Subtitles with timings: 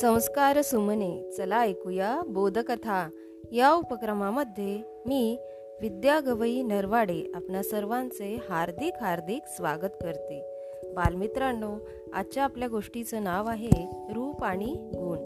[0.00, 3.08] संस्कार सुमने चला ऐकूया बोधकथा.
[3.52, 5.38] या उपक्रमामध्ये मी
[5.80, 10.42] विद्या गवई नरवाडे आपल्या सर्वांचे हार्दिक हार्दिक स्वागत करते.
[10.84, 11.74] बालमित्रांनो
[12.14, 15.18] आजच्या आपल्या गोष्टीचं नाव आहे रूप आणि गुण.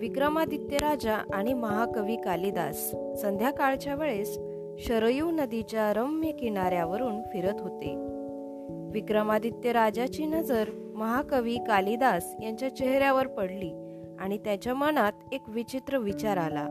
[0.00, 2.90] विक्रमादित्य राजा आणि महाकवी कालिदास
[3.22, 4.38] संध्याकाळच्या वेळेस
[4.78, 8.11] शरयू नदीच्या रम्य किनाऱ्यावरून फिरत होते.
[8.92, 13.70] विक्रमादित्य राजाची नजर महाकवी कालिदास यांच्या चेहऱ्यावर पडली
[14.20, 16.66] आणि त्याच्या मनात एक विचित्र विचार आला.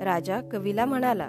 [0.00, 1.28] राजा कवीला म्हणाला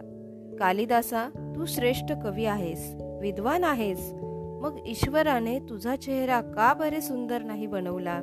[0.60, 4.14] कालिदासा तू श्रेष्ठ कवी आहेस विद्वान आहेस.
[4.62, 8.20] मग ईश्वराने तुझा चेहरा का बरे सुंदर नाही बनवला?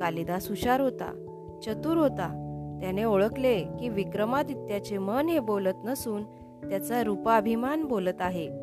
[0.00, 1.12] कालिदास हुशार होता
[1.66, 2.38] चतुर होता.
[2.82, 6.22] त्याने ओळखले की विक्रमादित्याचे मन हे बोलत नसून
[6.68, 8.61] त्याचा रूपाभिमान बोलत आहे.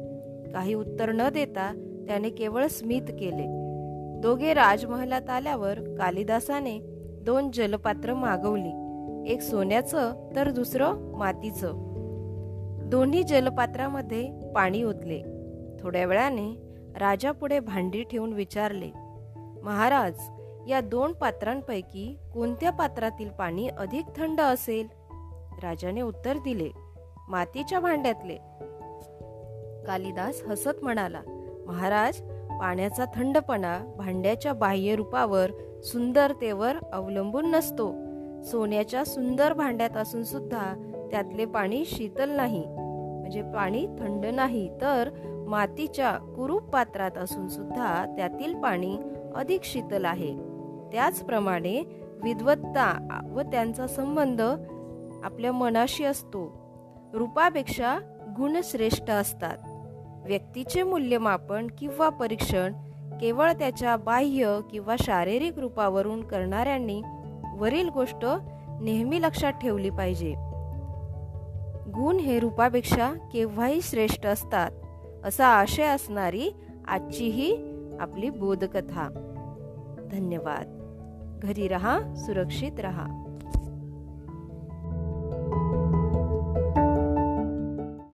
[0.54, 1.72] काही उत्तर न देता
[2.08, 3.46] त्याने केवळ स्मित केले.
[4.22, 6.80] दोघे राजमहलात आल्यावर कालिदासाने
[7.22, 8.72] दोन जलपात्र मागवली.
[9.34, 11.74] एक सोन्याचं तर दुसरं मातीचं.
[12.90, 15.22] दोन्ही जलपात्रामध्ये पाणी ओतले.
[15.80, 18.92] थोड्या वेळाने राजा पुढे भांडी ठेवून विचारले
[19.64, 20.14] महाराज
[20.70, 24.88] या दोन पात्रांपैकी कोणत्या पात्रातील पाणी अधिक थंड असेल?
[25.64, 26.70] राजाने उत्तर दिले
[27.30, 28.38] मातीच्या भांड्यातले.
[29.88, 31.22] कालिदास हसत म्हणाला
[31.68, 32.22] महाराज
[32.60, 35.52] पाण्याचा थंडपणा भांड्याच्या बाह्य रूपावर
[35.84, 37.94] सुंदरतेवर अवलंबून नसतो.
[38.44, 42.66] सोन्याच्या सुंदर भांड्यात असून सुद्धा त्यातले पाणी शीतल नाही.
[43.20, 45.10] म्हणजे पाणी थंड नाही तर
[45.48, 48.98] मातीच्या कुरूप पात्रात असून सुद्धा त्यातील पाणी
[49.36, 50.36] अधिक शीतल आहे.
[50.92, 51.84] त्याचप्रमाणे
[52.24, 54.42] विद्वत्ता व त्यांचा संबंध
[55.24, 56.60] आपल्या मनाशी असतो.
[57.14, 58.00] रूपापेक्षा
[58.38, 59.58] गुण श्रेष्ठ असतात.
[60.26, 62.74] व्यक्तीचे मूल्यमापन किंवा परीक्षण
[63.22, 67.02] केवळ त्याच्या बाह्य किंवा शारीरिक रूपावरून करणाऱ्यांनी
[67.58, 68.26] वरील गोष्ट
[68.82, 70.36] नेहमी लक्षात ठेवली पाहिजे.
[71.92, 74.72] गुण हे रूपापेक्षा केव्हाही श्रेष्ठ असतात
[75.24, 76.50] असा आशय असणारी
[76.88, 77.58] आजची ही
[78.00, 79.10] आपली बोधकथा.
[80.12, 80.76] धन्यवाद.
[81.44, 83.26] घरी रहा सुरक्षित रहा.